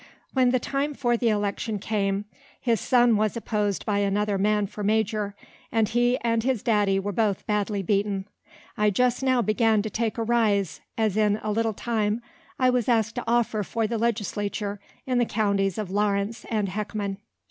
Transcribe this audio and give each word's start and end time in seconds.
When 0.33 0.49
the 0.49 0.57
time 0.59 0.95
for 0.95 1.15
the 1.15 1.29
election 1.29 1.77
came, 1.77 2.25
his 2.59 2.79
son 2.81 3.17
was 3.17 3.37
opposed 3.37 3.85
by 3.85 3.99
another 3.99 4.39
man 4.39 4.65
for 4.65 4.83
major; 4.83 5.35
and 5.71 5.87
he 5.89 6.17
and 6.21 6.41
his 6.41 6.63
daddy 6.63 6.99
were 6.99 7.11
both 7.11 7.45
badly 7.45 7.83
beaten. 7.83 8.25
I 8.75 8.89
just 8.89 9.21
now 9.21 9.43
began 9.43 9.83
to 9.83 9.91
take 9.91 10.17
a 10.17 10.23
rise, 10.23 10.81
as 10.97 11.15
in 11.17 11.39
a 11.43 11.51
little 11.51 11.75
time 11.75 12.23
I 12.57 12.71
was 12.71 12.89
asked 12.89 13.13
to 13.13 13.23
offer 13.27 13.61
for 13.61 13.85
the 13.85 13.99
Legislature 13.99 14.79
in 15.05 15.19
the 15.19 15.23
counties 15.23 15.77
of 15.77 15.91
Lawrence 15.91 16.47
and 16.49 16.69
Heckman. 16.69 17.17